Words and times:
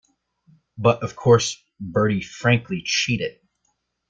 But, 0.79 1.03
of 1.03 1.15
course, 1.15 1.63
Bertie 1.79 2.21
frankly 2.23 2.81
cheated. 2.83 3.39